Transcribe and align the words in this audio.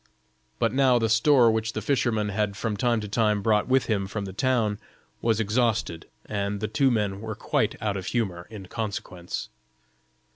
But 0.57 0.73
now 0.73 0.97
the 0.97 1.09
store 1.09 1.51
which 1.51 1.73
the 1.73 1.81
fisherman 1.83 2.29
had 2.29 2.57
from 2.57 2.75
time 2.75 3.01
to 3.01 3.07
time 3.07 3.43
brought 3.43 3.67
with 3.67 3.85
him 3.85 4.07
from 4.07 4.25
the 4.25 4.33
town, 4.33 4.79
was 5.21 5.39
exhausted, 5.39 6.07
and 6.25 6.59
the 6.59 6.67
two 6.67 6.89
men 6.89 7.21
were 7.21 7.35
quite 7.35 7.79
out 7.79 7.95
of 7.97 8.07
humor 8.07 8.47
in 8.49 8.65
consequence. 8.65 9.49